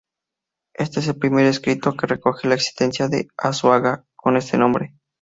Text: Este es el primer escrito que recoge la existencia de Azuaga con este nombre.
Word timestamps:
Este 0.73 0.99
es 0.99 1.07
el 1.09 1.17
primer 1.19 1.45
escrito 1.45 1.93
que 1.93 2.07
recoge 2.07 2.47
la 2.47 2.55
existencia 2.55 3.07
de 3.07 3.27
Azuaga 3.37 4.03
con 4.15 4.35
este 4.35 4.57
nombre. 4.57 4.95